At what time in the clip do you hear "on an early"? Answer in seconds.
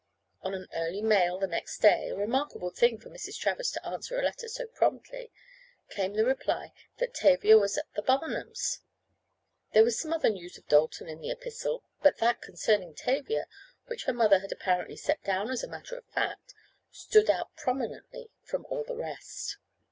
0.41-1.03